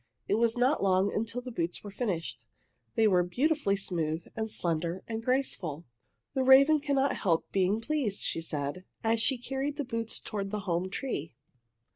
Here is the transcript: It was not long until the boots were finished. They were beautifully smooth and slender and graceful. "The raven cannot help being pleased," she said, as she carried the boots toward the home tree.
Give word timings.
It 0.27 0.33
was 0.33 0.57
not 0.57 0.81
long 0.81 1.13
until 1.13 1.41
the 1.41 1.51
boots 1.51 1.83
were 1.83 1.91
finished. 1.91 2.43
They 2.95 3.07
were 3.07 3.21
beautifully 3.21 3.75
smooth 3.75 4.25
and 4.35 4.49
slender 4.49 5.03
and 5.07 5.23
graceful. 5.23 5.85
"The 6.33 6.41
raven 6.43 6.79
cannot 6.79 7.17
help 7.17 7.51
being 7.51 7.79
pleased," 7.79 8.23
she 8.23 8.41
said, 8.41 8.83
as 9.03 9.19
she 9.21 9.37
carried 9.37 9.77
the 9.77 9.85
boots 9.85 10.19
toward 10.19 10.49
the 10.49 10.61
home 10.61 10.89
tree. 10.89 11.35